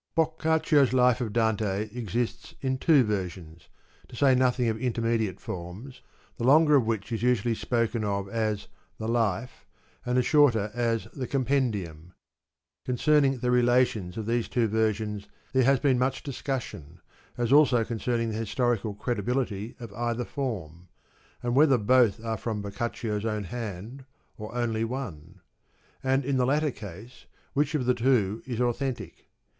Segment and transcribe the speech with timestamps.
[0.15, 3.69] —Boccaccio's Life of Dante exists in two versions
[4.07, 6.01] (to say nothing of inter mediate forms),
[6.37, 8.67] the longer of which is usually spoken of as
[8.97, 9.63] the * Life'
[10.03, 12.13] and the shorter as the * Compendium.'
[12.83, 16.99] Concerning the relations of these two versions there has been much discussion,
[17.37, 20.87] as also concerning the his torical credibility of either form,
[21.43, 24.05] and whether both are from Boccaccio's own hand
[24.35, 25.41] or only one;
[26.03, 29.27] and in the latter case which of the two is authentic.